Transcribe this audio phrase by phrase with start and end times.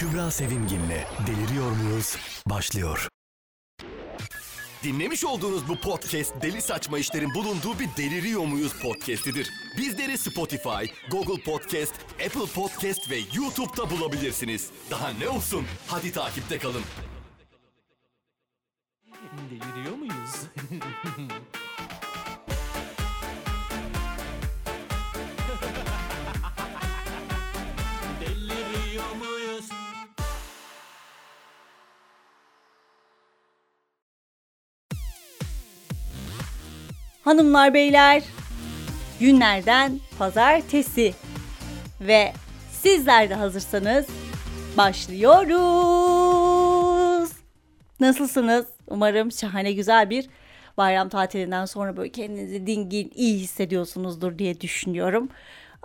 [0.00, 2.16] Kübra Sevimgin'le Deliriyor Muyuz?
[2.46, 3.08] başlıyor.
[4.82, 9.50] Dinlemiş olduğunuz bu podcast Deli Saçma İşlerin bulunduğu bir Deliriyor Muyuz podcastidir.
[9.78, 14.70] Bizleri Spotify, Google Podcast, Apple Podcast ve YouTube'da bulabilirsiniz.
[14.90, 15.66] Daha ne olsun?
[15.86, 16.82] Hadi takipte kalın.
[19.50, 20.34] Deliriyor muyuz?
[37.24, 38.22] Hanımlar beyler
[39.20, 41.14] günlerden pazartesi
[42.00, 42.32] ve
[42.70, 44.06] sizler de hazırsanız
[44.76, 45.50] başlıyoruz.
[48.00, 48.66] Nasılsınız?
[48.88, 50.28] Umarım şahane güzel bir
[50.76, 55.28] bayram tatilinden sonra böyle kendinizi dingin iyi hissediyorsunuzdur diye düşünüyorum.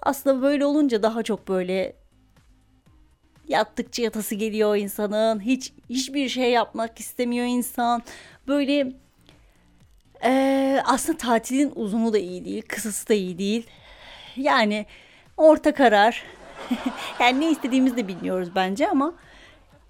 [0.02, 1.96] Aslında böyle olunca daha çok böyle
[3.48, 5.40] yattıkça yatası geliyor insanın.
[5.40, 8.04] Hiç hiçbir şey yapmak istemiyor insan.
[8.48, 8.94] Böyle
[10.24, 13.68] ee, aslında tatilin uzunu da iyi değil, kısası da iyi değil.
[14.36, 14.86] Yani
[15.38, 16.24] orta karar.
[17.20, 19.14] yani ne istediğimizi de bilmiyoruz bence ama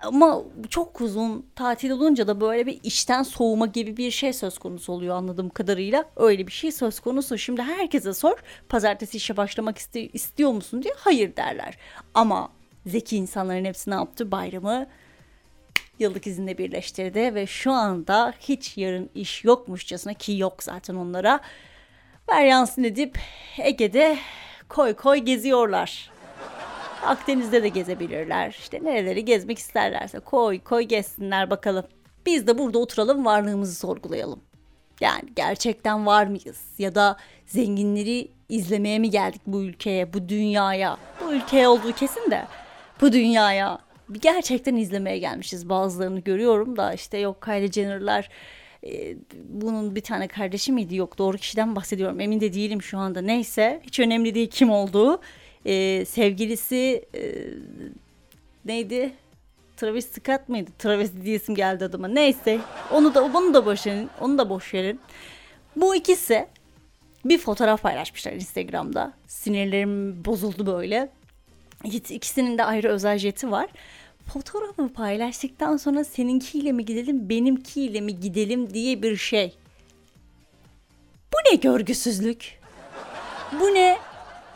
[0.04, 4.94] ama çok uzun tatil olunca da böyle bir işten soğuma gibi bir şey söz konusu
[4.94, 6.06] oluyor anladığım kadarıyla.
[6.16, 7.38] Öyle bir şey söz konusu.
[7.38, 8.38] Şimdi herkese sor
[8.70, 11.78] pazartesi işe başlamak iste- istiyor musun diye hayır derler.
[12.14, 12.50] Ama
[12.86, 14.32] zeki insanların hepsi ne yaptı?
[14.32, 14.88] Bayramı
[16.00, 21.40] yıllık izinle birleştirdi ve şu anda hiç yarın iş yokmuşçasına ki yok zaten onlara
[22.30, 23.20] varyansın edip
[23.58, 24.18] Ege'de
[24.70, 26.12] koy koy geziyorlar.
[27.06, 28.50] Akdeniz'de de gezebilirler.
[28.60, 31.86] İşte nereleri gezmek isterlerse koy koy gezsinler bakalım.
[32.26, 34.40] Biz de burada oturalım varlığımızı sorgulayalım.
[35.02, 36.62] Yani gerçekten var mıyız?
[36.78, 40.98] Ya da zenginleri izlemeye mi geldik bu ülkeye, bu dünyaya?
[41.22, 42.46] Bu ülkeye olduğu kesin de
[43.02, 45.70] bu dünyaya bir gerçekten izlemeye gelmişiz.
[45.70, 48.30] Bazılarını görüyorum da işte yok Kylie Jenner'lar
[48.88, 49.16] e,
[49.50, 50.96] bunun bir tane kardeşi miydi?
[50.96, 52.20] Yok doğru kişiden bahsediyorum.
[52.20, 53.22] Emin de değilim şu anda.
[53.22, 55.22] Neyse hiç önemli değil kim olduğu.
[55.66, 57.22] E, sevgilisi e,
[58.66, 59.12] neydi?
[59.78, 60.72] Travis Scott mıydı?
[60.80, 62.08] Travis diyesim geldi adıma.
[62.08, 62.60] Neyse
[62.92, 64.10] onu da bunu da boş verin.
[64.22, 65.00] Onu da boş verin.
[65.76, 66.48] Bu ikisi
[67.26, 69.14] bir fotoğraf paylaşmışlar Instagram'da.
[69.28, 71.10] Sinirlerim bozuldu böyle.
[71.84, 73.70] İki- İkisinin de ayrı özel jeti var.
[74.26, 79.56] Fotoğrafı paylaştıktan sonra seninkiyle mi gidelim, benimkiyle mi gidelim diye bir şey.
[81.34, 82.60] Bu ne görgüsüzlük?
[83.60, 83.98] Bu ne?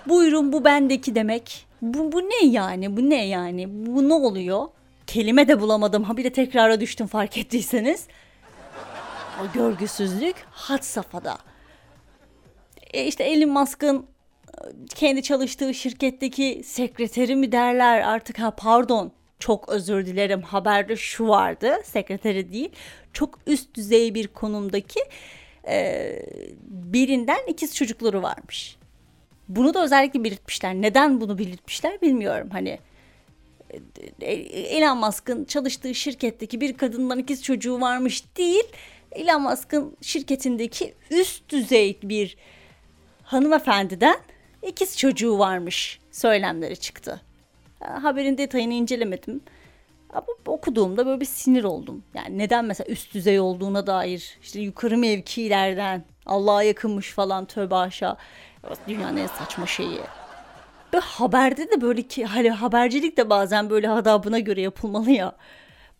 [0.08, 1.66] Buyurun bu bendeki demek.
[1.82, 2.98] Bu, bu ne yani?
[2.98, 3.68] Bu ne yani?
[3.86, 4.68] Bu ne oluyor?
[5.08, 6.04] Kelime de bulamadım.
[6.04, 8.08] Ha bir de tekrara düştüm fark ettiyseniz.
[9.42, 11.38] O görgüsüzlük had safhada.
[12.94, 14.06] E işte Elon Musk'ın
[14.96, 21.78] kendi çalıştığı şirketteki sekreteri mi derler artık ha pardon çok özür dilerim haberde şu vardı
[21.84, 22.70] sekreteri değil
[23.14, 25.00] çok üst düzey bir konumdaki
[25.68, 26.16] e,
[26.68, 28.78] birinden ikiz çocukları varmış.
[29.48, 30.74] Bunu da özellikle belirtmişler.
[30.74, 32.50] Neden bunu belirtmişler bilmiyorum.
[32.52, 32.80] Hani
[34.22, 38.64] e, Elon Musk'ın çalıştığı şirketteki bir kadından ikiz çocuğu varmış değil.
[39.12, 42.38] Elon Musk'ın şirketindeki üst düzey bir
[43.24, 44.18] hanımefendiden
[44.68, 47.22] ikiz çocuğu varmış söylemleri çıktı.
[47.80, 49.42] Ha, Haberin detayını incelemedim.
[50.14, 52.04] Ama okuduğumda böyle bir sinir oldum.
[52.14, 58.18] Yani neden mesela üst düzey olduğuna dair işte yukarı mevkilerden Allah'a yakınmış falan tövbe aşağı.
[58.88, 60.00] Dünyanın en saçma şeyi.
[60.94, 65.36] Ve haberde de böyle ki hani habercilik de bazen böyle hadabına göre yapılmalı ya.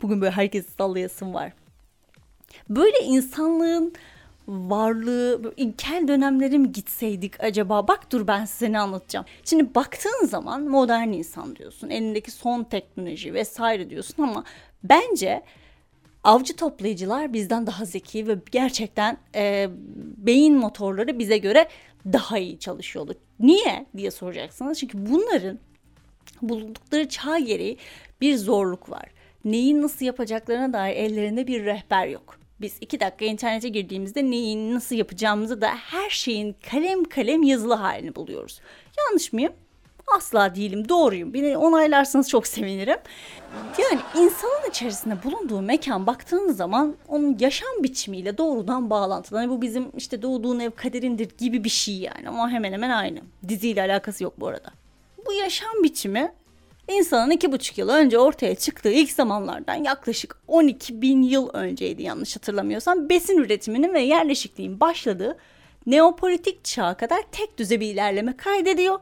[0.02, 1.54] Bugün böyle herkesi sallayasım var.
[2.70, 3.94] Böyle insanlığın
[4.50, 7.88] varlığı ilkel dönemlere mi gitseydik acaba?
[7.88, 9.26] Bak dur ben size ne anlatacağım.
[9.44, 11.90] Şimdi baktığın zaman modern insan diyorsun.
[11.90, 14.44] Elindeki son teknoloji vesaire diyorsun ama
[14.84, 15.44] bence
[16.24, 19.70] avcı toplayıcılar bizden daha zeki ve gerçekten e,
[20.18, 21.68] beyin motorları bize göre
[22.06, 23.14] daha iyi çalışıyordu.
[23.40, 24.80] Niye diye soracaksınız.
[24.80, 25.60] Çünkü bunların
[26.42, 27.78] bulundukları çağ gereği
[28.22, 29.06] bir zorluk var.
[29.46, 32.39] Neyi nasıl yapacaklarına dair ellerinde bir rehber yok.
[32.62, 38.16] Biz iki dakika internete girdiğimizde neyi nasıl yapacağımızı da her şeyin kalem kalem yazılı halini
[38.16, 38.62] buluyoruz.
[38.98, 39.54] Yanlış mıyım?
[40.18, 41.34] Asla değilim, doğruyum.
[41.34, 42.98] Beni onaylarsanız çok sevinirim.
[43.78, 49.38] Yani insanın içerisinde bulunduğu mekan baktığınız zaman onun yaşam biçimiyle doğrudan bağlantılı.
[49.38, 53.20] Hani bu bizim işte doğduğun ev kaderindir gibi bir şey yani ama hemen hemen aynı.
[53.48, 54.72] Diziyle alakası yok bu arada.
[55.28, 56.34] Bu yaşam biçimi
[56.90, 62.36] insanın iki buçuk yıl önce ortaya çıktığı ilk zamanlardan yaklaşık 12 bin yıl önceydi yanlış
[62.36, 65.38] hatırlamıyorsam besin üretiminin ve yerleşikliğin başladığı
[65.86, 69.00] neopolitik çağa kadar tek düze bir ilerleme kaydediyor.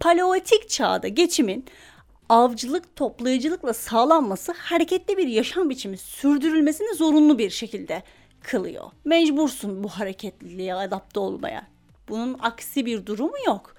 [0.00, 1.64] Paleolitik çağda geçimin
[2.28, 8.02] avcılık, toplayıcılıkla sağlanması hareketli bir yaşam biçimi sürdürülmesini zorunlu bir şekilde
[8.42, 8.84] kılıyor.
[9.04, 11.66] Mecbursun bu hareketliliğe adapte olmaya.
[12.08, 13.74] Bunun aksi bir durumu yok.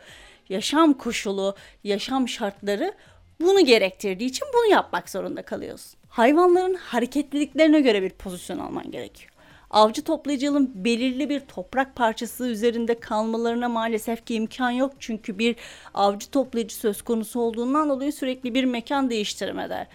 [0.50, 2.94] Yaşam koşulu, yaşam şartları
[3.42, 6.00] bunu gerektirdiği için bunu yapmak zorunda kalıyorsun.
[6.10, 9.32] Hayvanların hareketliliklerine göre bir pozisyon alman gerekiyor.
[9.70, 14.94] Avcı toplayıcılığın belirli bir toprak parçası üzerinde kalmalarına maalesef ki imkan yok.
[15.00, 15.56] Çünkü bir
[15.94, 19.88] avcı toplayıcı söz konusu olduğundan dolayı sürekli bir mekan değiştirmeler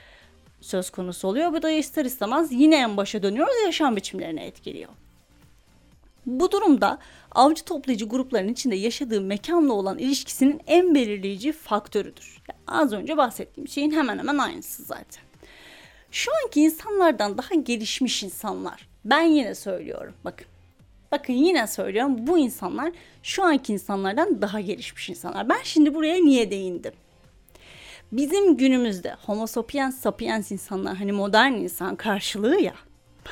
[0.61, 1.53] söz konusu oluyor.
[1.53, 4.91] Bu da ister istemez yine en başa dönüyoruz yaşam biçimlerini etkiliyor.
[6.27, 6.99] Bu durumda
[7.33, 12.43] avcı toplayıcı grupların içinde yaşadığı mekanla olan ilişkisinin en belirleyici faktörüdür.
[12.49, 15.23] Yani az önce bahsettiğim şeyin hemen hemen aynısı zaten.
[16.11, 18.89] Şu anki insanlardan daha gelişmiş insanlar.
[19.05, 20.47] Ben yine söylüyorum bakın.
[21.13, 22.93] Bakın yine söylüyorum bu insanlar
[23.23, 25.49] şu anki insanlardan daha gelişmiş insanlar.
[25.49, 26.93] Ben şimdi buraya niye değindim?
[28.13, 32.75] Bizim günümüzde homo sapiens sapiens insanlar hani modern insan karşılığı ya.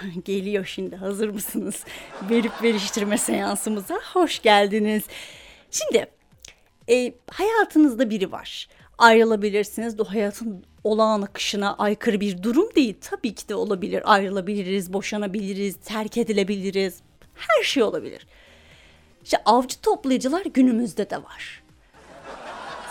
[0.24, 1.84] Geliyor şimdi hazır mısınız?
[2.30, 5.02] Verip veriştirme seansımıza hoş geldiniz.
[5.70, 6.06] Şimdi
[6.90, 8.68] e, hayatınızda biri var.
[8.98, 9.98] Ayrılabilirsiniz.
[9.98, 12.96] Bu hayatın olağan akışına aykırı bir durum değil.
[13.00, 14.12] Tabii ki de olabilir.
[14.12, 17.00] Ayrılabiliriz, boşanabiliriz, terk edilebiliriz.
[17.34, 18.26] Her şey olabilir.
[19.24, 21.62] İşte avcı toplayıcılar günümüzde de var.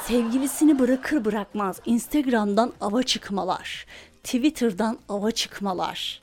[0.07, 3.86] Sevgilisini bırakır bırakmaz Instagram'dan ava çıkmalar.
[4.24, 6.21] Twitter'dan ava çıkmalar.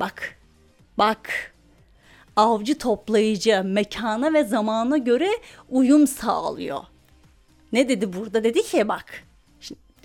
[0.00, 0.38] Bak,
[0.98, 1.52] bak.
[2.36, 5.30] Avcı toplayıcı mekana ve zamana göre
[5.70, 6.80] uyum sağlıyor.
[7.72, 8.44] Ne dedi burada?
[8.44, 9.04] Dedi ki bak.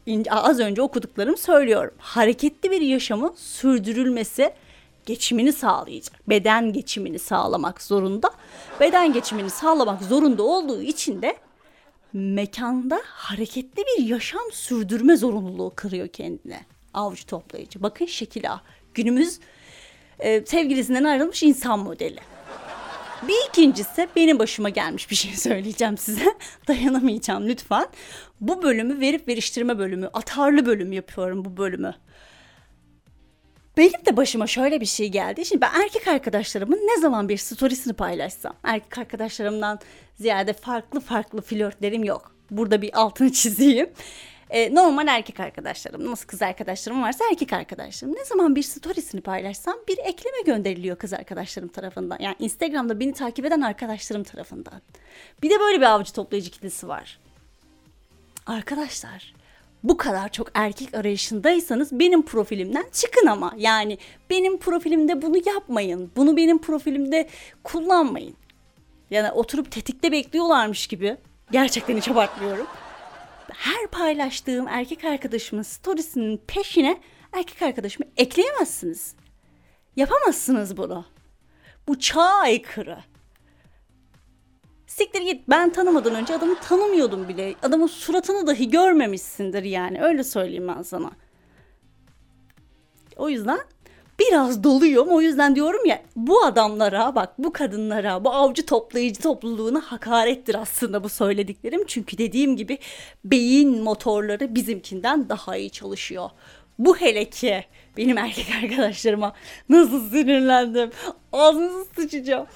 [0.05, 1.93] Şimdi az önce okuduklarım söylüyorum.
[1.97, 4.53] Hareketli bir yaşamın sürdürülmesi
[5.05, 6.29] geçimini sağlayacak.
[6.29, 8.31] Beden geçimini sağlamak zorunda.
[8.79, 11.37] Beden geçimini sağlamak zorunda olduğu için de
[12.13, 16.65] mekanda hareketli bir yaşam sürdürme zorunluluğu kırıyor kendine.
[16.93, 17.83] Avcı toplayıcı.
[17.83, 18.61] Bakın şekil A.
[18.93, 19.39] Günümüz
[20.19, 22.19] e, sevgilisinden ayrılmış insan modeli.
[23.27, 26.35] Bir ikincisi benim başıma gelmiş bir şey söyleyeceğim size.
[26.67, 27.87] Dayanamayacağım lütfen.
[28.41, 31.93] Bu bölümü verip veriştirme bölümü, atarlı bölüm yapıyorum bu bölümü.
[33.77, 35.45] Benim de başıma şöyle bir şey geldi.
[35.45, 39.79] Şimdi ben erkek arkadaşlarımın ne zaman bir storiesini paylaşsam, erkek arkadaşlarımdan
[40.15, 42.35] ziyade farklı farklı flörtlerim yok.
[42.51, 43.89] Burada bir altını çizeyim.
[44.49, 48.15] Ee, normal erkek arkadaşlarım, nasıl kız arkadaşlarım varsa erkek arkadaşlarım.
[48.15, 52.17] Ne zaman bir storiesini paylaşsam bir ekleme gönderiliyor kız arkadaşlarım tarafından.
[52.19, 54.81] Yani Instagram'da beni takip eden arkadaşlarım tarafından.
[55.43, 57.19] Bir de böyle bir avcı toplayıcı kitlesi var.
[58.45, 59.33] Arkadaşlar
[59.83, 63.53] bu kadar çok erkek arayışındaysanız benim profilimden çıkın ama.
[63.57, 63.97] Yani
[64.29, 66.11] benim profilimde bunu yapmayın.
[66.15, 67.29] Bunu benim profilimde
[67.63, 68.35] kullanmayın.
[69.09, 71.17] Yani oturup tetikte bekliyorlarmış gibi.
[71.51, 72.67] Gerçekten hiç abartmıyorum.
[73.57, 77.01] Her paylaştığım erkek arkadaşımın storiesinin peşine
[77.33, 79.15] erkek arkadaşımı ekleyemezsiniz.
[79.95, 81.05] Yapamazsınız bunu.
[81.87, 82.97] Bu çağa aykırı.
[84.87, 87.55] Siktir git ben tanımadan önce adamı tanımıyordum bile.
[87.63, 91.11] Adamın suratını dahi görmemişsindir yani öyle söyleyeyim ben sana.
[93.15, 93.59] O yüzden
[94.19, 95.07] biraz doluyum.
[95.09, 101.03] O yüzden diyorum ya bu adamlara bak bu kadınlara bu avcı toplayıcı topluluğuna hakarettir aslında
[101.03, 101.83] bu söylediklerim.
[101.87, 102.77] Çünkü dediğim gibi
[103.25, 106.29] beyin motorları bizimkinden daha iyi çalışıyor.
[106.79, 107.65] Bu hele ki
[107.97, 109.33] benim erkek arkadaşlarıma
[109.69, 110.91] nasıl sinirlendim.
[111.33, 112.47] Ağzınızı sıçacağım.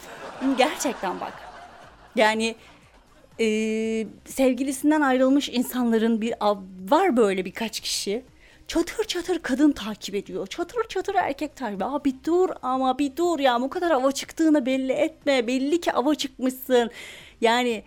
[0.57, 1.33] Gerçekten bak
[2.15, 2.55] yani
[3.39, 3.45] e,
[4.25, 6.33] sevgilisinden ayrılmış insanların bir
[6.89, 8.23] var böyle birkaç kişi.
[8.69, 10.47] Çatır çatır kadın takip ediyor.
[10.47, 12.03] Çatır çatır erkek takip ediyor.
[12.05, 15.47] Bir dur ama bir dur ya bu kadar ava çıktığını belli etme.
[15.47, 16.91] Belli ki ava çıkmışsın.
[17.41, 17.83] Yani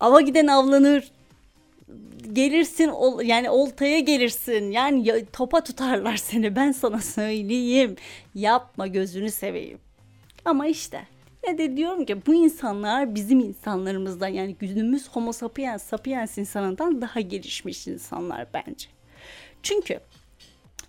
[0.00, 1.10] ava giden avlanır.
[2.32, 4.70] Gelirsin ol, yani oltaya gelirsin.
[4.70, 7.96] Yani ya, topa tutarlar seni ben sana söyleyeyim.
[8.34, 9.78] Yapma gözünü seveyim.
[10.44, 11.02] Ama işte
[11.48, 17.20] ne de diyorum ki bu insanlar bizim insanlarımızdan yani günümüz homo sapiens sapiens insanından daha
[17.20, 18.88] gelişmiş insanlar bence.
[19.62, 20.00] Çünkü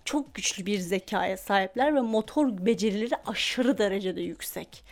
[0.04, 4.84] çok güçlü bir zekaya sahipler ve motor becerileri aşırı derecede yüksek.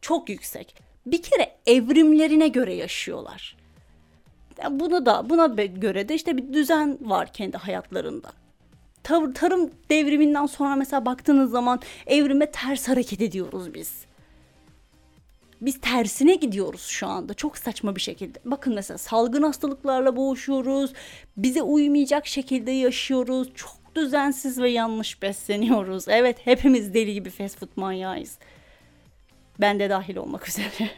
[0.00, 0.74] Çok yüksek.
[1.06, 3.56] Bir kere evrimlerine göre yaşıyorlar.
[4.70, 8.32] Bunu da buna göre de işte bir düzen var kendi hayatlarında.
[9.34, 14.04] Tarım devriminden sonra mesela baktığınız zaman evrime ters hareket ediyoruz biz
[15.62, 18.38] biz tersine gidiyoruz şu anda çok saçma bir şekilde.
[18.44, 20.92] Bakın mesela salgın hastalıklarla boğuşuyoruz.
[21.36, 23.48] Bize uymayacak şekilde yaşıyoruz.
[23.54, 26.08] Çok düzensiz ve yanlış besleniyoruz.
[26.08, 28.38] Evet hepimiz deli gibi fast food manyağıyız.
[29.60, 30.90] Ben de dahil olmak üzere.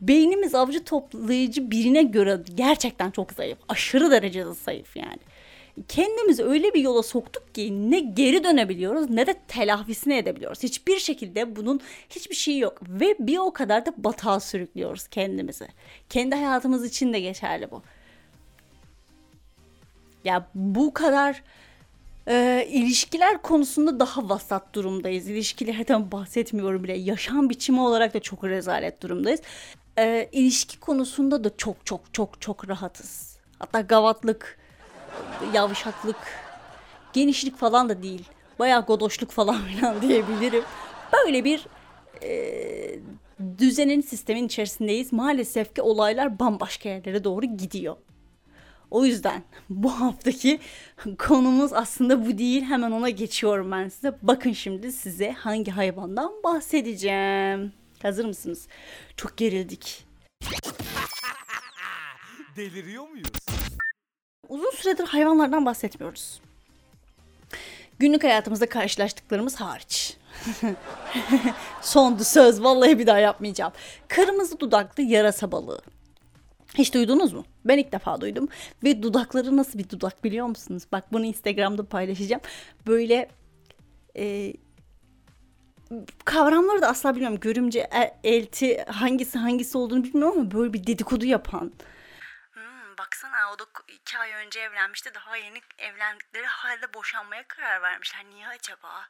[0.00, 3.58] beynimiz avcı toplayıcı birine göre gerçekten çok zayıf.
[3.68, 5.18] Aşırı derecede zayıf yani.
[5.88, 10.62] Kendimizi öyle bir yola soktuk ki ne geri dönebiliyoruz ne de telafisini edebiliyoruz.
[10.62, 12.78] Hiçbir şekilde bunun hiçbir şeyi yok.
[12.88, 15.68] Ve bir o kadar da batağa sürüklüyoruz kendimizi.
[16.08, 17.82] Kendi hayatımız için de geçerli bu.
[20.24, 21.42] Ya bu kadar
[22.28, 25.28] e, ilişkiler konusunda daha vasat durumdayız.
[25.28, 26.96] İlişkilerden bahsetmiyorum bile.
[26.98, 29.40] Yaşam biçimi olarak da çok rezalet durumdayız.
[29.98, 33.36] E, ilişki konusunda da çok çok çok çok rahatız.
[33.58, 34.59] Hatta gavatlık,
[35.54, 36.16] yavşaklık,
[37.12, 38.24] genişlik falan da değil.
[38.58, 40.64] Bayağı godoşluk falan filan diyebilirim.
[41.12, 41.66] Böyle bir
[42.22, 43.00] e,
[43.58, 45.12] düzenin sistemin içerisindeyiz.
[45.12, 47.96] Maalesef ki olaylar bambaşka yerlere doğru gidiyor.
[48.90, 50.60] O yüzden bu haftaki
[51.18, 52.62] konumuz aslında bu değil.
[52.62, 54.18] Hemen ona geçiyorum ben size.
[54.22, 57.72] Bakın şimdi size hangi hayvandan bahsedeceğim.
[58.02, 58.68] Hazır mısınız?
[59.16, 60.06] Çok gerildik.
[62.56, 63.30] Deliriyor muyuz?
[64.50, 66.40] Uzun süredir hayvanlardan bahsetmiyoruz.
[67.98, 70.16] Günlük hayatımızda karşılaştıklarımız hariç.
[71.82, 73.72] Sondu söz vallahi bir daha yapmayacağım.
[74.08, 75.80] Kırmızı dudaklı yarasa balığı.
[76.74, 77.44] Hiç duydunuz mu?
[77.64, 78.48] Ben ilk defa duydum.
[78.84, 80.82] Ve dudakları nasıl bir dudak biliyor musunuz?
[80.92, 82.42] Bak bunu Instagram'da paylaşacağım.
[82.86, 83.28] Böyle
[84.16, 84.52] e,
[86.24, 87.38] kavramları da asla bilmiyorum.
[87.40, 91.72] Görümce, e- elti hangisi hangisi olduğunu bilmiyorum ama böyle bir dedikodu yapan.
[93.00, 95.14] Baksana o da iki ay önce evlenmişti.
[95.14, 98.24] Daha yeni evlendikleri halde boşanmaya karar vermişler.
[98.24, 99.08] Niye acaba?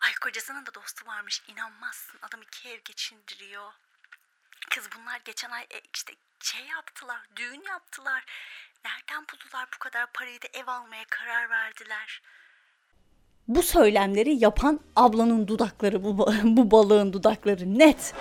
[0.00, 1.42] Ay kocasının da dostu varmış.
[1.48, 2.18] İnanmazsın.
[2.22, 3.72] Adam iki ev geçindiriyor.
[4.70, 8.24] Kız bunlar geçen ay e, işte şey yaptılar, düğün yaptılar.
[8.84, 12.22] Nereden buldular bu kadar parayı da ev almaya karar verdiler.
[13.48, 18.14] Bu söylemleri yapan ablanın dudakları, bu, bu balığın dudakları net.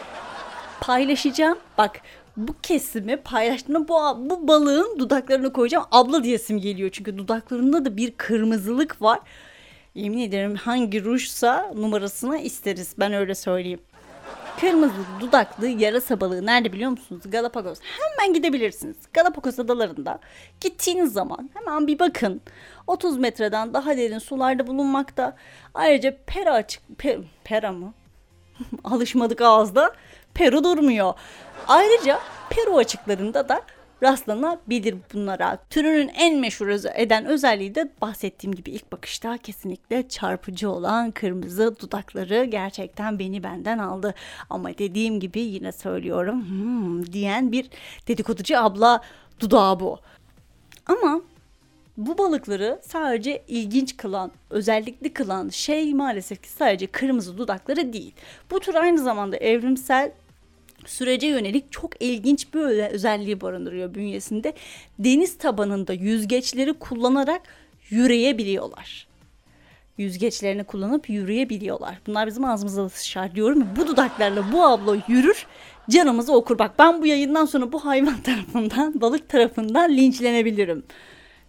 [0.82, 1.60] Paylaşacağım.
[1.78, 2.02] Bak
[2.48, 5.86] bu kesimi paylaştığımda bu, bu balığın dudaklarını koyacağım.
[5.92, 9.20] Abla diyesim geliyor çünkü dudaklarında da bir kırmızılık var.
[9.96, 13.80] Yemin ederim hangi rujsa numarasını isteriz ben öyle söyleyeyim.
[14.60, 17.22] Kırmızı dudaklı yarasa balığı nerede biliyor musunuz?
[17.26, 17.80] Galapagos.
[17.82, 18.96] Hemen gidebilirsiniz.
[19.14, 20.20] Galapagos adalarında
[20.62, 22.42] gittiğiniz zaman hemen bir bakın.
[22.88, 25.36] 30 metreden daha derin sularda bulunmakta.
[25.74, 26.82] Ayrıca pera açık...
[26.98, 27.94] Pe, pera mı?
[28.84, 29.94] Alışmadık ağızda.
[30.40, 31.14] Peru durmuyor.
[31.68, 32.20] Ayrıca
[32.50, 33.62] Peru açıklarında da
[34.04, 35.58] rastlanabilir bunlara.
[35.70, 42.46] Türünün en meşhur eden özelliği de bahsettiğim gibi ilk bakışta kesinlikle çarpıcı olan kırmızı dudakları
[42.46, 44.16] gerçekten beni benden aldı.
[44.50, 47.70] Ama dediğim gibi yine söylüyorum hmm, diyen bir
[48.08, 49.02] dedikoducu abla
[49.40, 50.00] dudağı bu.
[50.86, 51.22] Ama
[51.98, 58.14] bu balıkları sadece ilginç kılan, özellikli kılan şey maalesef ki sadece kırmızı dudakları değil.
[58.52, 60.12] Bu tür aynı zamanda evrimsel
[60.86, 62.60] sürece yönelik çok ilginç bir
[62.90, 64.54] özelliği barındırıyor bünyesinde.
[65.00, 67.42] Deniz tabanında yüzgeçleri kullanarak
[67.90, 69.08] yürüyebiliyorlar.
[69.98, 72.00] Yüzgeçlerini kullanıp yürüyebiliyorlar.
[72.08, 73.60] Bunlar bizim ağzımıza sıçar diyorum.
[73.60, 75.46] ya, Bu dudaklarla bu abla yürür
[75.90, 76.60] canımızı okur.
[76.60, 80.84] Bak ben bu yayından sonra bu hayvan tarafından, balık tarafından linçlenebilirim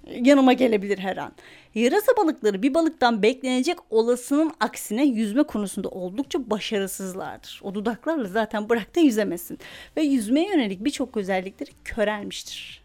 [0.07, 1.33] yanıma gelebilir her an.
[1.75, 7.61] Yarasa balıkları bir balıktan beklenecek olasının aksine yüzme konusunda oldukça başarısızlardır.
[7.65, 9.59] O dudaklarla zaten bırak da yüzemesin.
[9.97, 12.83] Ve yüzmeye yönelik birçok özellikleri körelmiştir.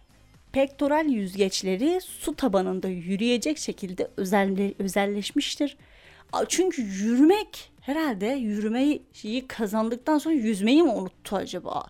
[0.51, 5.77] Pektoral yüzgeçleri su tabanında yürüyecek şekilde özelle, özelleşmiştir.
[6.47, 9.01] Çünkü yürümek herhalde yürümeyi
[9.47, 11.87] kazandıktan sonra yüzmeyi mi unuttu acaba?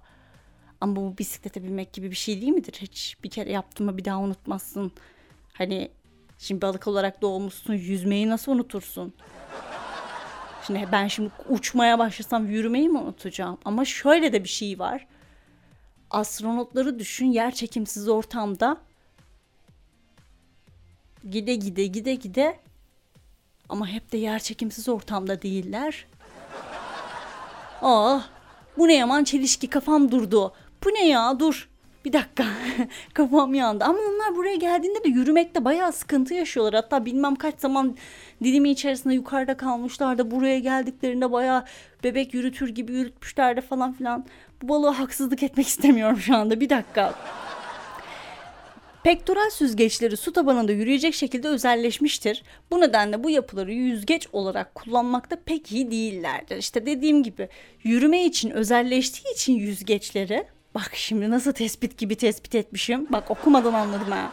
[0.82, 2.74] Ama bu bisiklete binmek gibi bir şey değil midir?
[2.82, 4.92] Hiç bir kere yaptığımı bir daha unutmazsın.
[5.54, 5.90] Hani
[6.40, 9.14] şimdi balık olarak doğmuşsun yüzmeyi nasıl unutursun?
[10.68, 13.58] Şimdi ben şimdi uçmaya başlasam yürümeyi mi unutacağım?
[13.66, 15.08] Ama şöyle de bir şey var.
[16.10, 18.78] Astronotları düşün yer çekimsiz ortamda
[21.30, 22.60] gide gide gide gide
[23.70, 26.08] ama hep de yer çekimsiz ortamda değiller.
[27.82, 28.28] Ah
[28.78, 30.54] bu ne yaman çelişki kafam durdu.
[30.84, 31.70] Bu ne ya dur.
[32.06, 32.46] Bir dakika
[33.14, 33.84] kafam yandı.
[33.84, 36.74] Ama onlar buraya geldiğinde de yürümekte bayağı sıkıntı yaşıyorlar.
[36.74, 37.98] Hatta bilmem kaç zaman
[38.44, 41.66] dilimi içerisinde yukarıda kalmışlar da buraya geldiklerinde bayağı
[42.04, 44.26] bebek yürütür gibi yürütmüşler de falan filan.
[44.62, 46.60] Bu balığa haksızlık etmek istemiyorum şu anda.
[46.60, 47.14] Bir dakika.
[49.04, 52.44] Pektoral süzgeçleri su tabanında yürüyecek şekilde özelleşmiştir.
[52.72, 56.58] Bu nedenle bu yapıları yüzgeç olarak kullanmakta pek iyi değillerdir.
[56.58, 57.50] İşte dediğim gibi
[57.84, 63.08] yürüme için özelleştiği için yüzgeçleri bak şimdi nasıl tespit gibi tespit etmişim.
[63.10, 64.32] Bak okumadan anladım ha.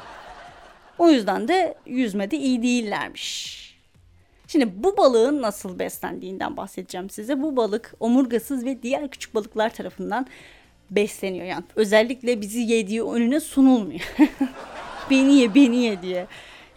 [0.98, 3.62] O yüzden de yüzmede iyi değillermiş.
[4.48, 7.42] Şimdi bu balığın nasıl beslendiğinden bahsedeceğim size.
[7.42, 10.26] Bu balık omurgasız ve diğer küçük balıklar tarafından
[10.90, 11.64] besleniyor yani.
[11.76, 14.00] Özellikle bizi yediği önüne sunulmuyor.
[15.10, 16.26] beni ye, beni ye diye.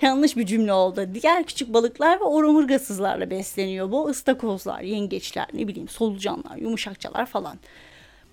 [0.02, 1.10] Yanlış bir cümle oldu.
[1.14, 3.92] Diğer küçük balıklar ve omurgasızlarla besleniyor.
[3.92, 7.60] Bu ıstakozlar, yengeçler, ne bileyim solucanlar, yumuşakçalar falan.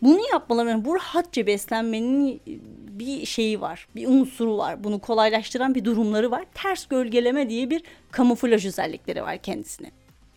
[0.03, 2.41] Bunu yapmaları, bu rahatça beslenmenin
[2.99, 4.85] bir şeyi var, bir unsuru var.
[4.85, 6.45] Bunu kolaylaştıran bir durumları var.
[6.55, 9.91] Ters gölgeleme diye bir kamuflaj özellikleri var kendisine.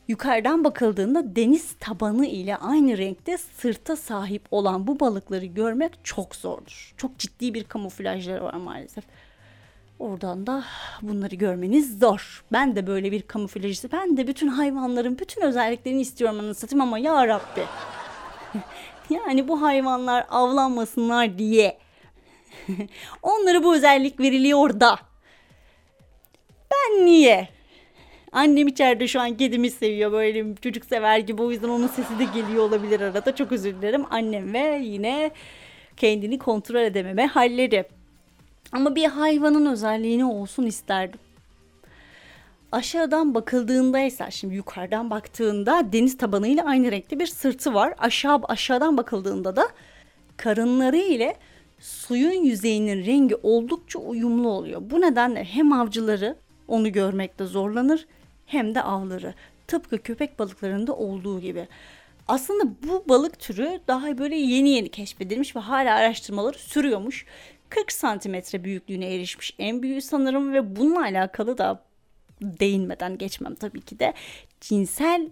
[0.08, 6.94] Yukarıdan bakıldığında deniz tabanı ile aynı renkte sırta sahip olan bu balıkları görmek çok zordur.
[6.98, 9.04] Çok ciddi bir kamuflajları var maalesef.
[10.00, 10.64] Oradan da
[11.02, 12.44] bunları görmeniz zor.
[12.52, 13.92] Ben de böyle bir kamuflajcısı.
[13.92, 17.62] Ben de bütün hayvanların bütün özelliklerini istiyorum anlatayım ama ya Rabbi.
[19.10, 21.78] yani bu hayvanlar avlanmasınlar diye.
[23.22, 25.00] Onlara bu özellik veriliyor da.
[26.72, 27.50] Ben niye?
[28.32, 32.24] Annem içeride şu an kedimi seviyor böyle çocuk sever gibi o yüzden onun sesi de
[32.24, 34.06] geliyor olabilir arada çok özür dilerim.
[34.10, 35.32] Annem ve yine
[35.98, 37.86] kendini kontrol edememe halleri.
[38.72, 41.20] Ama bir hayvanın özelliğini olsun isterdim.
[42.76, 47.94] Aşağıdan bakıldığında ise şimdi yukarıdan baktığında deniz tabanıyla aynı renkte bir sırtı var.
[47.98, 49.68] Aşağı aşağıdan bakıldığında da
[50.38, 51.36] karınları ile
[51.80, 54.82] suyun yüzeyinin rengi oldukça uyumlu oluyor.
[54.84, 56.36] Bu nedenle hem avcıları
[56.68, 58.08] onu görmekte zorlanır
[58.46, 59.34] hem de avları.
[59.68, 61.68] Tıpkı köpek balıklarında olduğu gibi.
[62.28, 67.26] Aslında bu balık türü daha böyle yeni yeni keşfedilmiş ve hala araştırmaları sürüyormuş.
[67.70, 71.85] 40 santimetre büyüklüğüne erişmiş en büyüğü sanırım ve bununla alakalı da
[72.42, 74.14] değinmeden geçmem tabii ki de
[74.62, 75.30] cinsel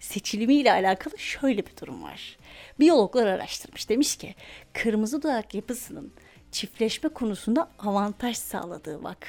[0.00, 2.38] seçilimiyle alakalı şöyle bir durum var.
[2.80, 4.34] Biyologlar araştırmış demiş ki
[4.72, 6.12] kırmızı dudak yapısının
[6.52, 9.26] çiftleşme konusunda avantaj sağladığı bak.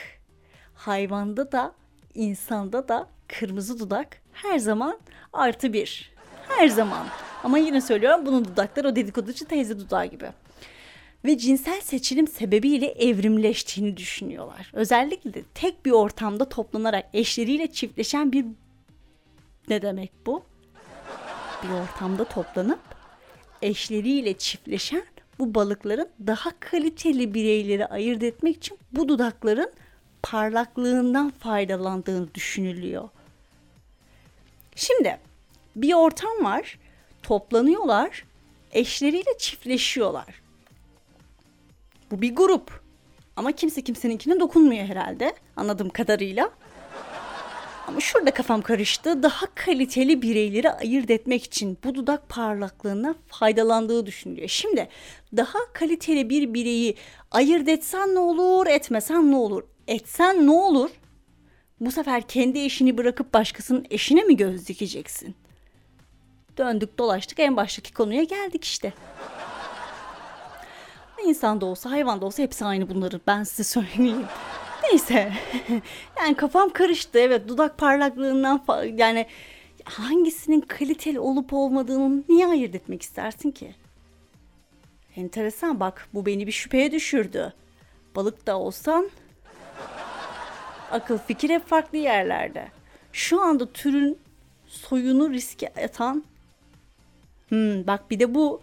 [0.73, 1.73] Hayvanda da
[2.13, 4.99] insanda da kırmızı dudak her zaman
[5.33, 6.11] artı bir.
[6.47, 7.07] Her zaman.
[7.43, 10.29] Ama yine söylüyorum bunun dudakları o dedikoducu teyze dudağı gibi.
[11.25, 14.71] Ve cinsel seçilim sebebiyle evrimleştiğini düşünüyorlar.
[14.73, 18.45] Özellikle de tek bir ortamda toplanarak eşleriyle çiftleşen bir
[19.69, 20.43] ne demek bu?
[21.63, 22.79] Bir ortamda toplanıp
[23.62, 25.03] eşleriyle çiftleşen
[25.39, 29.71] bu balıkların daha kaliteli bireyleri ayırt etmek için bu dudakların
[30.23, 33.10] parlaklığından faydalandığını düşünülüyor.
[34.75, 35.19] Şimdi
[35.75, 36.79] bir ortam var,
[37.23, 38.25] toplanıyorlar,
[38.71, 40.40] eşleriyle çiftleşiyorlar.
[42.12, 42.82] Bu bir grup.
[43.36, 46.50] Ama kimse kimseninkine dokunmuyor herhalde anladığım kadarıyla.
[47.88, 49.24] Ama şurada kafam karıştı.
[49.24, 54.47] Daha kaliteli bireyleri ayırt etmek için bu dudak parlaklığına faydalandığı düşünülüyor.
[54.47, 54.88] Şimdi
[55.38, 56.95] daha kaliteli bir bireyi
[57.32, 59.63] ayırt etsen ne olur, etmesen ne olur?
[59.88, 60.89] Etsen ne olur?
[61.80, 65.36] Bu sefer kendi eşini bırakıp başkasının eşine mi göz dikeceksin?
[66.58, 68.93] Döndük dolaştık en baştaki konuya geldik işte.
[71.25, 74.25] İnsan da olsa hayvan da olsa hepsi aynı bunları ben size söyleyeyim.
[74.84, 75.34] Neyse.
[76.17, 77.19] yani kafam karıştı.
[77.19, 78.63] Evet dudak parlaklığından
[78.95, 79.25] yani
[79.84, 83.75] hangisinin kaliteli olup olmadığını niye ayırt etmek istersin ki?
[85.15, 87.53] Enteresan bak bu beni bir şüpheye düşürdü.
[88.15, 89.10] Balık da olsan
[90.91, 92.67] akıl fikir hep farklı yerlerde.
[93.13, 94.17] Şu anda türün
[94.67, 96.23] soyunu riske atan
[97.49, 98.62] hmm, bak bir de bu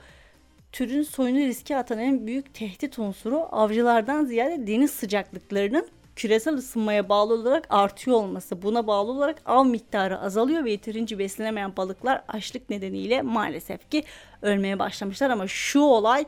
[0.79, 7.35] türün soyunu riske atan en büyük tehdit unsuru avcılardan ziyade deniz sıcaklıklarının küresel ısınmaya bağlı
[7.35, 8.62] olarak artıyor olması.
[8.62, 14.05] Buna bağlı olarak av miktarı azalıyor ve yeterince beslenemeyen balıklar açlık nedeniyle maalesef ki
[14.43, 15.31] ölmeye başlamışlar.
[15.31, 16.25] Ama şu olay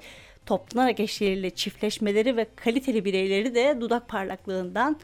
[0.47, 4.97] toplanarak eşleriyle çiftleşmeleri ve kaliteli bireyleri de dudak parlaklığından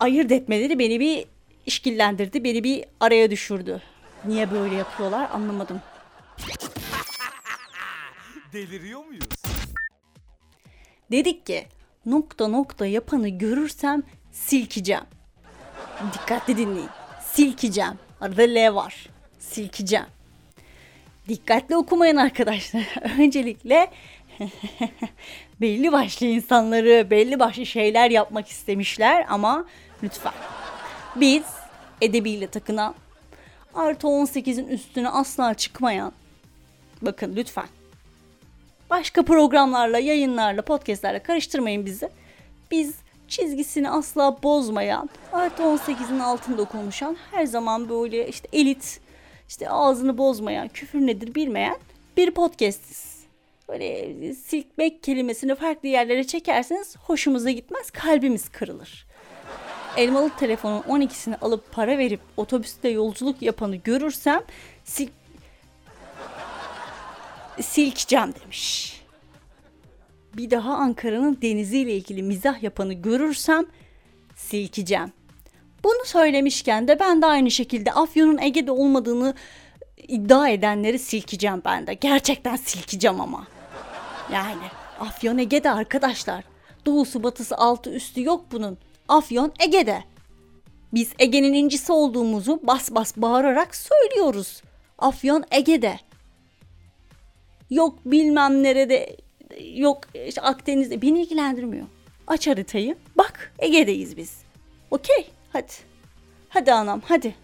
[0.00, 1.24] ayırt etmeleri beni bir
[1.66, 2.44] işkillendirdi.
[2.44, 3.82] Beni bir araya düşürdü.
[4.24, 5.80] Niye böyle yapıyorlar anlamadım.
[8.52, 9.28] Deliriyor muyuz?
[11.10, 11.66] Dedik ki
[12.06, 15.04] nokta nokta yapanı görürsem silkeceğim.
[16.14, 16.88] Dikkatli dinleyin.
[17.20, 17.98] Silkeceğim.
[18.20, 19.06] Arada L var.
[19.38, 20.06] Silkeceğim.
[21.28, 22.88] Dikkatli okumayın arkadaşlar.
[23.18, 23.90] Öncelikle
[25.60, 29.64] belli başlı insanları belli başlı şeyler yapmak istemişler ama
[30.02, 30.34] lütfen.
[31.16, 31.44] Biz
[32.00, 32.94] edebiyle takınan
[33.74, 36.12] artı 18'in üstüne asla çıkmayan
[37.02, 37.66] bakın lütfen
[38.92, 42.08] başka programlarla, yayınlarla, podcastlerle karıştırmayın bizi.
[42.70, 42.94] Biz
[43.28, 49.00] çizgisini asla bozmayan, artı 18'in altında konuşan, her zaman böyle işte elit,
[49.48, 51.76] işte ağzını bozmayan, küfür nedir bilmeyen
[52.16, 53.22] bir podcastiz.
[53.68, 59.06] Böyle silkmek kelimesini farklı yerlere çekerseniz hoşumuza gitmez, kalbimiz kırılır.
[59.96, 64.42] Elmalı telefonun 12'sini alıp para verip otobüste yolculuk yapanı görürsem
[64.92, 65.10] sil
[67.60, 68.92] silkeceğim demiş.
[70.36, 73.66] Bir daha Ankara'nın deniziyle ilgili mizah yapanı görürsem
[74.36, 75.12] silkeceğim.
[75.84, 79.34] Bunu söylemişken de ben de aynı şekilde Afyon'un Ege'de olmadığını
[79.96, 81.94] iddia edenleri silkeceğim ben de.
[81.94, 83.46] Gerçekten silkeceğim ama.
[84.32, 84.62] Yani
[85.00, 86.44] Afyon Ege'de arkadaşlar.
[86.86, 88.78] Doğusu batısı altı üstü yok bunun.
[89.08, 90.04] Afyon Ege'de.
[90.94, 94.62] Biz Ege'nin incisi olduğumuzu bas bas bağırarak söylüyoruz.
[94.98, 95.98] Afyon Ege'de.
[97.72, 99.16] Yok bilmem nerede
[99.74, 101.86] yok işte Akdeniz'de beni ilgilendirmiyor.
[102.26, 104.42] Aç haritayı bak Ege'deyiz biz.
[104.90, 105.72] Okey hadi.
[106.48, 107.34] Hadi anam hadi.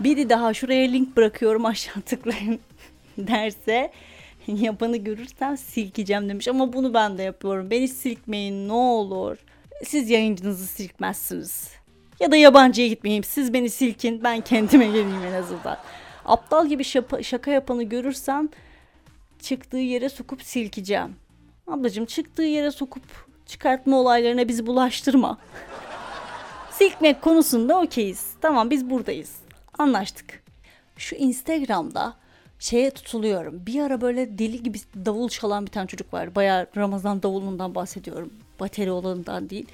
[0.00, 2.60] Biri daha şuraya link bırakıyorum aşağı tıklayın
[3.18, 3.92] derse
[4.46, 6.48] yapanı görürsem silkeceğim demiş.
[6.48, 7.70] Ama bunu ben de yapıyorum.
[7.70, 9.36] Beni silkmeyin ne olur.
[9.84, 11.70] Siz yayıncınızı silkmezsiniz.
[12.20, 13.24] Ya da yabancıya gitmeyeyim.
[13.24, 15.78] Siz beni silkin ben kendime geleyim en azından.
[16.24, 18.48] Aptal gibi şapa- şaka yapanı görürsem
[19.40, 21.16] çıktığı yere sokup silkeceğim.
[21.66, 23.02] Ablacığım çıktığı yere sokup
[23.46, 25.38] çıkartma olaylarına bizi bulaştırma.
[26.70, 28.32] Silkmek konusunda okeyiz.
[28.40, 29.36] Tamam biz buradayız.
[29.78, 30.42] Anlaştık.
[30.96, 32.14] Şu Instagram'da
[32.58, 33.66] şeye tutuluyorum.
[33.66, 36.34] Bir ara böyle deli gibi davul çalan bir tane çocuk var.
[36.34, 38.30] Bayağı Ramazan davulundan bahsediyorum.
[38.60, 39.66] Bateri olanından değil.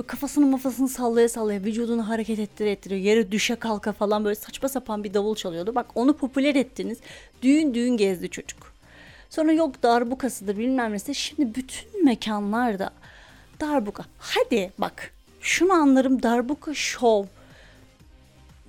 [0.00, 3.00] Böyle kafasını mafasını sallaya sallaya vücudunu hareket ettire ettiriyor.
[3.00, 5.74] Yere düşe kalka falan böyle saçma sapan bir davul çalıyordu.
[5.74, 6.98] Bak onu popüler ettiniz.
[7.42, 8.72] Düğün düğün gezdi çocuk.
[9.30, 11.14] Sonra yok darbukasıdır bilmem nesi.
[11.14, 12.90] Şimdi bütün mekanlarda
[13.60, 14.04] darbuka.
[14.18, 17.24] Hadi bak şunu anlarım darbuka şov.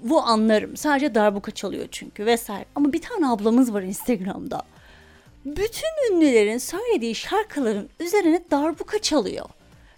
[0.03, 0.77] Bu anlarım.
[0.77, 2.65] Sadece darbuka çalıyor çünkü vesaire.
[2.75, 4.61] Ama bir tane ablamız var Instagram'da.
[5.45, 9.45] Bütün ünlülerin söylediği şarkıların üzerine darbuka çalıyor.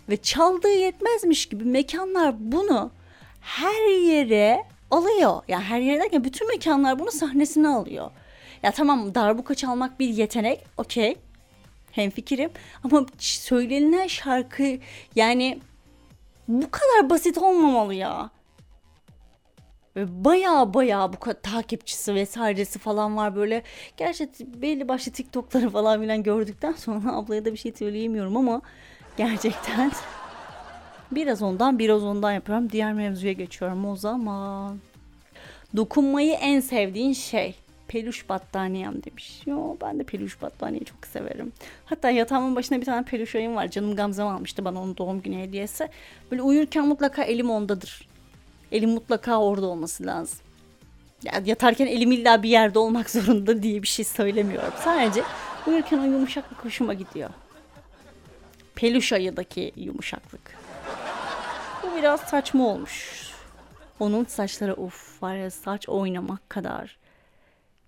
[0.09, 2.91] Ve çaldığı yetmezmiş gibi mekanlar bunu
[3.41, 5.41] her yere alıyor.
[5.47, 8.11] Yani her yere derken bütün mekanlar bunu sahnesine alıyor.
[8.63, 10.65] Ya tamam darbuka çalmak bir yetenek.
[10.77, 11.15] Okey.
[11.91, 12.51] Hemfikirim.
[12.83, 14.77] Ama söylenilen şarkı
[15.15, 15.59] yani
[16.47, 18.29] bu kadar basit olmamalı ya.
[19.95, 23.63] Ve baya baya bu takipçisi vesairesi falan var böyle.
[23.97, 28.61] Gerçi belli başlı TikTok'ları falan filan gördükten sonra ablaya da bir şey söyleyemiyorum ama
[29.17, 29.91] gerçekten
[31.11, 32.71] biraz ondan biraz ondan yapıyorum.
[32.71, 34.79] Diğer mevzuya geçiyorum o zaman.
[35.75, 37.55] Dokunmayı en sevdiğin şey.
[37.87, 39.41] Peluş battaniyem demiş.
[39.45, 41.51] Yo ben de peluş battaniye çok severim.
[41.85, 43.67] Hatta yatağımın başında bir tane peluş ayım var.
[43.67, 45.89] Canım Gamze'm almıştı bana onun doğum günü hediyesi.
[46.31, 48.07] Böyle uyurken mutlaka elim ondadır.
[48.71, 50.39] Elim mutlaka orada olması lazım.
[51.23, 54.73] Ya yatarken elim illa bir yerde olmak zorunda diye bir şey söylemiyorum.
[54.83, 55.23] Sadece
[55.67, 57.29] uyurken o yumuşaklık hoşuma gidiyor.
[58.75, 60.57] Peluş ayıdaki yumuşaklık.
[61.83, 63.23] Bu biraz saçma olmuş.
[63.99, 66.97] Onun saçları uf var ya saç oynamak kadar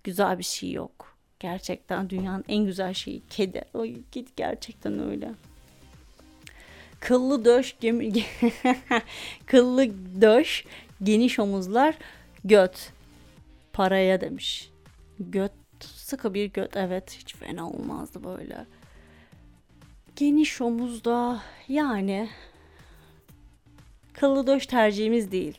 [0.04, 1.16] güzel bir şey yok.
[1.40, 3.64] Gerçekten dünyanın en güzel şeyi kedi.
[3.74, 5.30] Ay kedi gerçekten öyle.
[7.00, 8.12] Kıllı döş, gemi,
[9.46, 9.86] kıllı
[10.20, 10.64] döş,
[11.02, 11.94] geniş omuzlar,
[12.44, 12.92] göt.
[13.72, 14.70] Paraya demiş.
[15.18, 16.76] Göt, sıkı bir göt.
[16.76, 18.66] Evet, hiç fena olmazdı böyle.
[20.16, 22.28] Geniş omuzda yani
[24.12, 25.58] kıllı döş tercihimiz değil.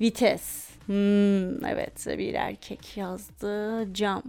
[0.00, 0.68] Vites.
[0.86, 3.84] Hmm, evet bir erkek yazdı.
[3.94, 4.22] Cam.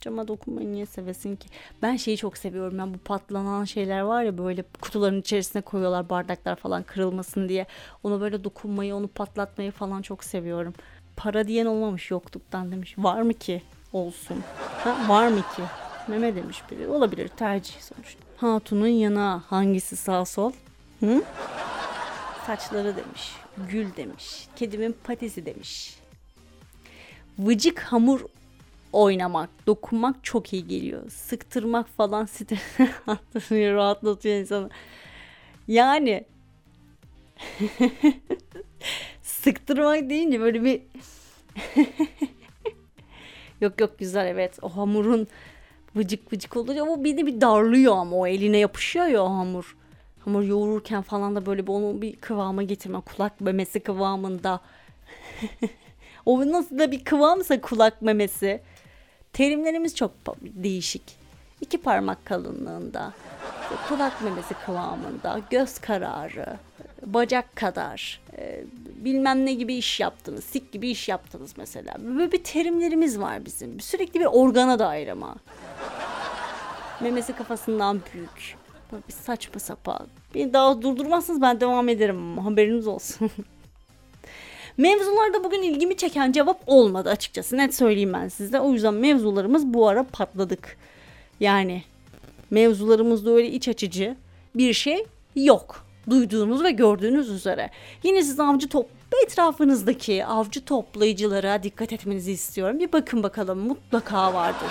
[0.00, 1.48] Cama dokunmayı niye sevesin ki?
[1.82, 2.78] Ben şeyi çok seviyorum.
[2.78, 7.66] Ben bu patlanan şeyler var ya böyle kutuların içerisine koyuyorlar bardaklar falan kırılmasın diye.
[8.02, 10.74] Onu böyle dokunmayı, onu patlatmayı falan çok seviyorum.
[11.16, 12.94] Para diyen olmamış yokluktan demiş.
[12.98, 13.62] Var mı ki?
[13.92, 14.42] Olsun.
[14.84, 15.62] Ha, var mı ki?
[16.08, 16.88] Meme demiş biri.
[16.88, 18.20] Olabilir tercih sonuçta.
[18.36, 20.52] Hatunun yana hangisi sağ sol?
[21.00, 21.22] Hı?
[22.46, 23.32] Saçları demiş.
[23.70, 24.48] Gül demiş.
[24.56, 25.98] Kedimin patisi demiş.
[27.38, 28.20] Vıcık hamur
[28.92, 31.10] oynamak, dokunmak çok iyi geliyor.
[31.10, 34.70] Sıktırmak falan site rahatlatıyor, rahatlatıyor insanı.
[35.68, 36.24] Yani
[39.22, 40.82] sıktırmak deyince böyle bir
[43.60, 45.28] yok yok güzel evet o hamurun
[45.98, 49.76] vıcık vıcık olunca o bir de bir darlıyor ama o eline yapışıyor ya o hamur.
[50.24, 54.60] Hamur yoğururken falan da böyle bir onu bir kıvama getirme kulak memesi kıvamında.
[56.26, 58.60] o nasıl da bir kıvamsa kulak memesi.
[59.32, 61.02] Terimlerimiz çok değişik.
[61.60, 63.12] İki parmak kalınlığında,
[63.88, 66.56] kulak memesi kıvamında, göz kararı,
[67.06, 68.64] bacak kadar, e,
[69.04, 71.94] bilmem ne gibi iş yaptınız, sik gibi iş yaptınız mesela.
[71.98, 73.80] Böyle bir terimlerimiz var bizim.
[73.80, 75.36] Sürekli bir organa dair ama.
[77.00, 78.56] Memesi kafasından büyük.
[78.92, 80.06] Böyle bir saçma sapan.
[80.34, 82.38] Beni daha durdurmazsınız ben devam ederim.
[82.38, 83.30] Haberiniz olsun.
[84.76, 87.56] Mevzularda bugün ilgimi çeken cevap olmadı açıkçası.
[87.56, 88.60] Net söyleyeyim ben size.
[88.60, 90.76] O yüzden mevzularımız bu ara patladık.
[91.40, 91.82] Yani
[92.50, 94.16] mevzularımızda öyle iç açıcı
[94.54, 95.06] bir şey
[95.36, 95.84] yok.
[96.10, 97.70] Duyduğunuz ve gördüğünüz üzere.
[98.02, 98.88] Yine siz avcı top
[99.24, 102.78] etrafınızdaki avcı toplayıcılara dikkat etmenizi istiyorum.
[102.78, 104.70] Bir bakın bakalım mutlaka vardır.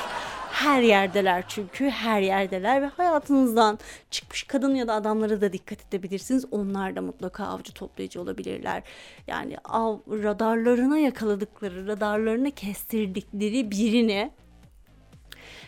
[0.57, 3.79] Her yerdeler çünkü her yerdeler ve hayatınızdan
[4.11, 6.45] çıkmış kadın ya da adamlara da dikkat edebilirsiniz.
[6.51, 8.83] Onlar da mutlaka avcı toplayıcı olabilirler.
[9.27, 14.31] Yani av radarlarına yakaladıkları, radarlarına kestirdikleri birini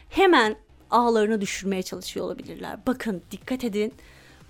[0.09, 0.55] hemen
[0.89, 2.79] ağlarını düşürmeye çalışıyor olabilirler.
[2.87, 3.93] Bakın dikkat edin.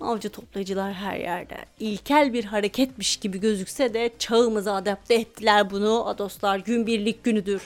[0.00, 1.56] Avcı toplayıcılar her yerde.
[1.80, 6.08] İlkel bir hareketmiş gibi gözükse de çağımıza adapte ettiler bunu.
[6.08, 7.62] A dostlar gün birlik günüdür.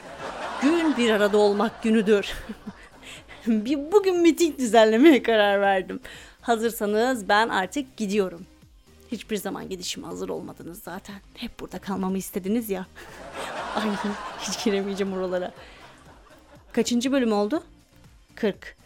[0.63, 2.33] Gün bir arada olmak günüdür.
[3.47, 6.01] bir bugün miting düzenlemeye karar verdim.
[6.41, 8.47] Hazırsanız ben artık gidiyorum.
[9.13, 11.17] Hiçbir zaman gidişime hazır olmadınız zaten.
[11.35, 12.87] Hep burada kalmamı istediniz ya.
[13.77, 13.91] Ay
[14.41, 15.53] hiç giremeyeceğim oralara.
[16.73, 17.63] Kaçıncı bölüm oldu?
[18.35, 18.77] 40.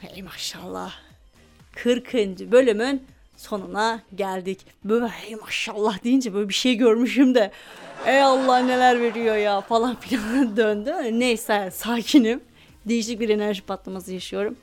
[0.00, 1.11] Hey maşallah.
[1.72, 2.14] 40.
[2.52, 3.02] bölümün
[3.36, 4.66] sonuna geldik.
[4.84, 7.50] Böyle hey maşallah deyince böyle bir şey görmüşüm de
[8.06, 11.18] ey Allah neler veriyor ya falan filan döndü.
[11.18, 12.40] Neyse sakinim.
[12.88, 14.56] Değişik bir enerji patlaması yaşıyorum.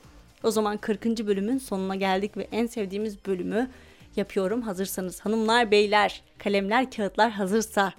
[0.43, 1.06] O zaman 40.
[1.06, 3.69] bölümün sonuna geldik ve en sevdiğimiz bölümü
[4.15, 4.62] yapıyorum.
[4.62, 7.93] Hazırsanız hanımlar beyler kalemler kağıtlar hazırsa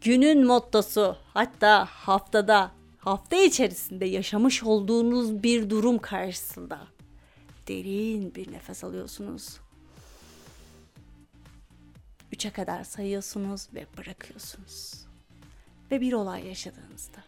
[0.00, 6.78] günün mottosu hatta haftada hafta içerisinde yaşamış olduğunuz bir durum karşısında
[7.68, 9.60] derin bir nefes alıyorsunuz.
[12.32, 14.94] Üçe kadar sayıyorsunuz ve bırakıyorsunuz.
[15.90, 17.18] Ve bir olay yaşadığınızda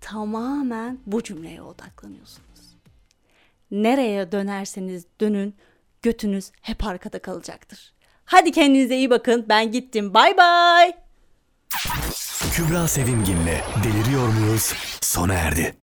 [0.00, 2.76] tamamen bu cümleye odaklanıyorsunuz.
[3.70, 5.54] Nereye dönerseniz dönün
[6.02, 7.94] götünüz hep arkada kalacaktır.
[8.24, 9.46] Hadi kendinize iyi bakın.
[9.48, 10.14] Ben gittim.
[10.14, 10.96] Bay bay.
[12.52, 15.85] Kübra Sevimgin'le Deliriyor Muyuz sona erdi.